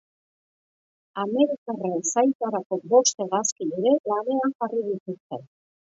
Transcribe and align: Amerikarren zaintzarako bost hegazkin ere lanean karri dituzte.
Amerikarren 1.23 2.01
zaintzarako 2.13 2.79
bost 2.95 3.21
hegazkin 3.27 3.77
ere 3.81 3.95
lanean 4.13 4.57
karri 4.63 4.85
dituzte. 4.89 5.45